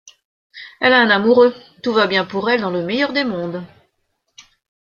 [0.79, 1.53] Elle a un amoureux,
[1.83, 3.61] tout va bien pour elle dans le meilleur des mondes...